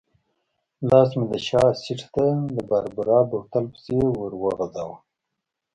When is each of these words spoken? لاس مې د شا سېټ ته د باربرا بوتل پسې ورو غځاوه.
لاس 0.89 1.09
مې 1.17 1.25
د 1.31 1.33
شا 1.47 1.63
سېټ 1.81 2.01
ته 2.13 2.25
د 2.55 2.57
باربرا 2.69 3.19
بوتل 3.29 3.65
پسې 3.73 3.97
ورو 4.19 4.39
غځاوه. 4.57 4.97